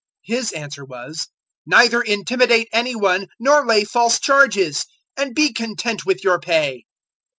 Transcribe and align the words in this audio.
His 0.23 0.51
answer 0.53 0.83
was, 0.83 1.27
"Neither 1.67 2.01
intimidate 2.01 2.69
any 2.73 2.95
one 2.95 3.27
nor 3.39 3.63
lay 3.67 3.83
false 3.83 4.19
charges; 4.19 4.83
and 5.15 5.35
be 5.35 5.53
content 5.53 6.07
with 6.07 6.23
your 6.23 6.39
pay." 6.39 6.85